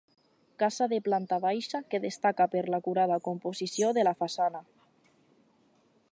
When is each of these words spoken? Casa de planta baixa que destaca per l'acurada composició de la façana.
Casa 0.61 0.85
de 0.93 0.97
planta 1.07 1.37
baixa 1.43 1.81
que 1.91 1.99
destaca 2.05 2.47
per 2.55 2.63
l'acurada 2.75 3.19
composició 3.27 3.91
de 3.99 4.05
la 4.09 4.17
façana. 4.23 4.63